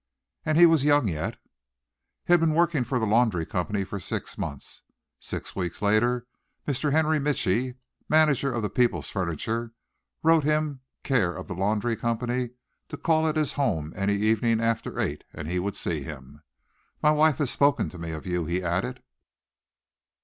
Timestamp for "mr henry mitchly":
6.67-7.75